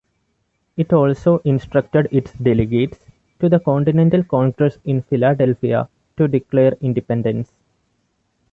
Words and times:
It 0.77 0.93
also 0.93 1.43
instructed 1.45 2.07
its 2.11 2.31
delegates 2.33 2.97
to 3.39 3.49
the 3.49 3.59
Continental 3.59 4.23
Congress 4.23 4.79
in 4.83 5.03
Philadelphia 5.03 5.89
to 6.17 6.27
declare 6.27 6.75
independence. 6.81 7.51